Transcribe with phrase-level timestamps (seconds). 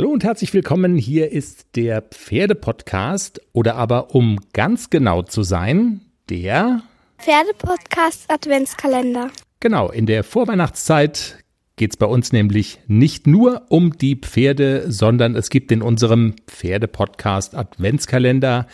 [0.00, 0.96] Hallo und herzlich willkommen.
[0.96, 6.80] Hier ist der Pferdepodcast oder aber um ganz genau zu sein, der
[7.18, 9.30] Pferdepodcast Adventskalender.
[9.60, 11.44] Genau, in der Vorweihnachtszeit
[11.76, 16.34] geht es bei uns nämlich nicht nur um die Pferde, sondern es gibt in unserem
[16.46, 18.68] Pferdepodcast Adventskalender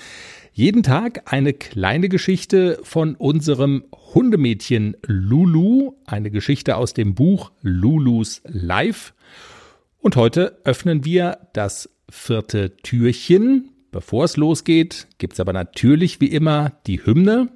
[0.52, 3.82] jeden Tag eine kleine Geschichte von unserem
[4.14, 9.12] Hundemädchen Lulu, eine Geschichte aus dem Buch Lulus Life.
[10.06, 13.70] Und heute öffnen wir das vierte Türchen.
[13.90, 17.48] Bevor es losgeht, gibt es aber natürlich wie immer die Hymne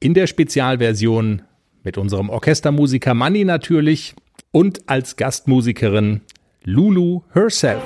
[0.00, 1.42] in der Spezialversion
[1.84, 4.14] mit unserem Orchestermusiker Manny natürlich
[4.52, 6.22] und als Gastmusikerin
[6.64, 7.82] Lulu herself.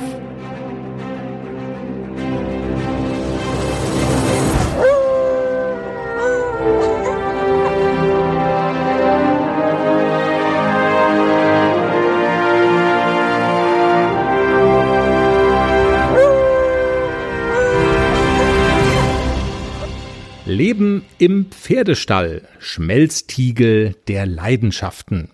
[20.45, 25.31] Leben im Pferdestall, Schmelztiegel der Leidenschaften.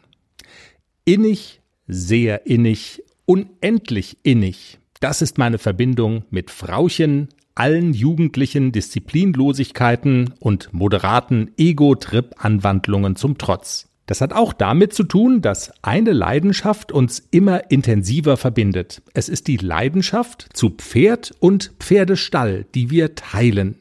[1.06, 4.78] Innig, sehr innig, unendlich innig.
[5.00, 13.88] Das ist meine Verbindung mit Frauchen, allen jugendlichen Disziplinlosigkeiten und moderaten Ego-Trip-Anwandlungen zum Trotz.
[14.04, 19.00] Das hat auch damit zu tun, dass eine Leidenschaft uns immer intensiver verbindet.
[19.14, 23.76] Es ist die Leidenschaft zu Pferd und Pferdestall, die wir teilen.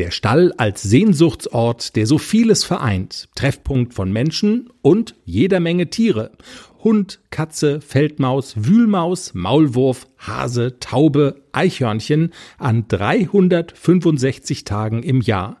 [0.00, 6.30] Der Stall als Sehnsuchtsort, der so vieles vereint, Treffpunkt von Menschen und jeder Menge Tiere.
[6.82, 15.60] Hund, Katze, Feldmaus, Wühlmaus, Maulwurf, Hase, Taube, Eichhörnchen an 365 Tagen im Jahr.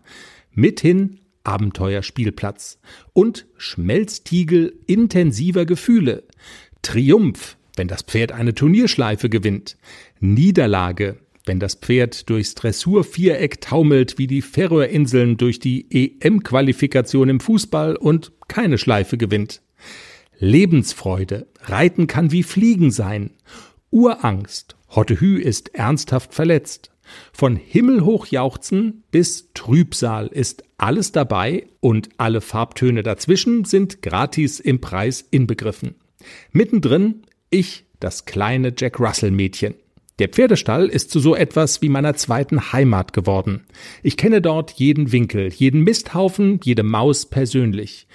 [0.52, 2.78] Mithin Abenteuerspielplatz
[3.12, 6.22] und Schmelztiegel intensiver Gefühle.
[6.80, 9.76] Triumph, wenn das Pferd eine Turnierschleife gewinnt.
[10.18, 11.18] Niederlage,
[11.50, 18.30] wenn das Pferd durchs Dressurviereck taumelt wie die Färöerinseln durch die EM-Qualifikation im Fußball und
[18.46, 19.60] keine Schleife gewinnt.
[20.38, 23.32] Lebensfreude, Reiten kann wie Fliegen sein.
[23.90, 26.92] Urangst, Hottehü ist ernsthaft verletzt.
[27.32, 34.80] Von himmelhoch jauchzen bis Trübsal ist alles dabei und alle Farbtöne dazwischen sind gratis im
[34.80, 35.96] Preis inbegriffen.
[36.52, 39.74] Mittendrin ich, das kleine Jack Russell Mädchen.
[40.20, 43.64] Der Pferdestall ist zu so etwas wie meiner zweiten Heimat geworden.
[44.02, 48.06] Ich kenne dort jeden Winkel, jeden Misthaufen, jede Maus persönlich.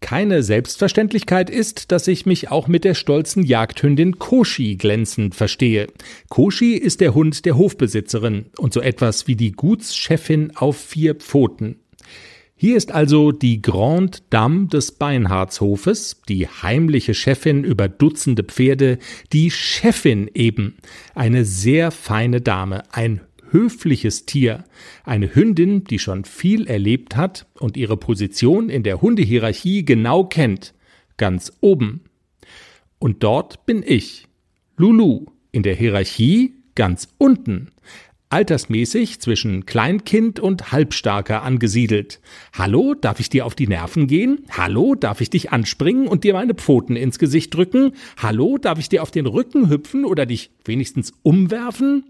[0.00, 5.86] Keine Selbstverständlichkeit ist, dass ich mich auch mit der stolzen Jagdhündin Koshi glänzend verstehe.
[6.28, 11.76] Koshi ist der Hund der Hofbesitzerin und so etwas wie die Gutschefin auf vier Pfoten.
[12.58, 18.98] Hier ist also die Grande Dame des Beinhardshofes, die heimliche Chefin über Dutzende Pferde,
[19.34, 20.78] die Chefin eben,
[21.14, 24.64] eine sehr feine Dame, ein höfliches Tier,
[25.04, 30.72] eine Hündin, die schon viel erlebt hat und ihre Position in der Hundehierarchie genau kennt,
[31.18, 32.04] ganz oben.
[32.98, 34.28] Und dort bin ich,
[34.78, 37.70] Lulu, in der Hierarchie ganz unten,
[38.28, 42.20] altersmäßig zwischen Kleinkind und Halbstarker angesiedelt.
[42.52, 44.44] Hallo, darf ich dir auf die Nerven gehen?
[44.50, 47.92] Hallo, darf ich dich anspringen und dir meine Pfoten ins Gesicht drücken?
[48.16, 52.04] Hallo, darf ich dir auf den Rücken hüpfen oder dich wenigstens umwerfen?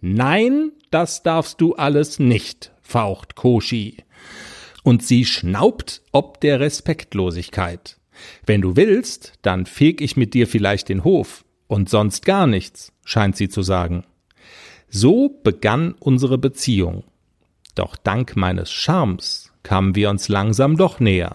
[0.00, 3.98] Nein, das darfst du alles nicht, faucht Koshi.
[4.82, 7.98] Und sie schnaubt ob der Respektlosigkeit.
[8.44, 12.92] Wenn du willst, dann feg ich mit dir vielleicht den Hof und sonst gar nichts
[13.04, 14.04] scheint sie zu sagen.
[14.88, 17.02] So begann unsere Beziehung.
[17.74, 21.34] Doch dank meines Charmes kamen wir uns langsam doch näher.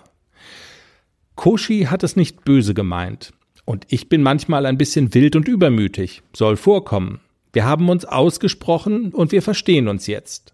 [1.35, 3.33] Koshi hat es nicht böse gemeint.
[3.65, 6.21] Und ich bin manchmal ein bisschen wild und übermütig.
[6.33, 7.19] Soll vorkommen.
[7.51, 10.53] Wir haben uns ausgesprochen und wir verstehen uns jetzt.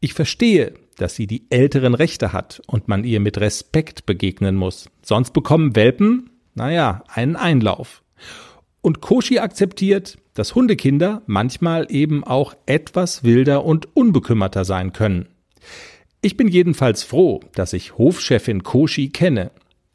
[0.00, 4.88] Ich verstehe, dass sie die älteren Rechte hat und man ihr mit Respekt begegnen muss.
[5.02, 8.00] Sonst bekommen Welpen, naja, einen Einlauf.
[8.84, 15.24] Und Koshi akzeptiert, dass Hundekinder manchmal eben auch etwas wilder und unbekümmerter sein können.
[16.20, 19.52] Ich bin jedenfalls froh, dass ich Hofchefin Koshi kenne.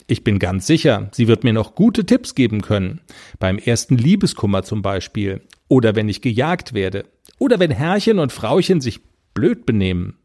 [0.07, 2.99] Ich bin ganz sicher, sie wird mir noch gute Tipps geben können.
[3.37, 5.41] Beim ersten Liebeskummer zum Beispiel.
[5.67, 7.05] Oder wenn ich gejagt werde.
[7.37, 9.01] Oder wenn Herrchen und Frauchen sich
[9.35, 10.17] blöd benehmen.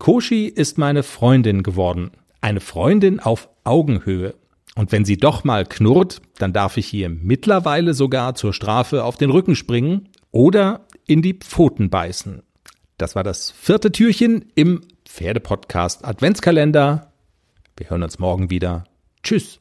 [0.00, 2.10] Koshi ist meine Freundin geworden.
[2.40, 4.34] Eine Freundin auf Augenhöhe.
[4.76, 9.16] Und wenn sie doch mal knurrt, dann darf ich ihr mittlerweile sogar zur Strafe auf
[9.16, 12.42] den Rücken springen oder in die Pfoten beißen.
[12.98, 17.12] Das war das vierte Türchen im Pferdepodcast Adventskalender.
[17.76, 18.84] Wir hören uns morgen wieder.
[19.22, 19.60] Tschüss.